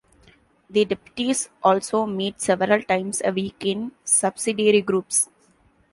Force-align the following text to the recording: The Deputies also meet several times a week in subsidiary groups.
The 0.67 0.83
Deputies 0.85 1.49
also 1.61 2.07
meet 2.07 2.41
several 2.41 2.81
times 2.81 3.21
a 3.23 3.31
week 3.31 3.63
in 3.63 3.91
subsidiary 4.03 4.81
groups. 4.81 5.29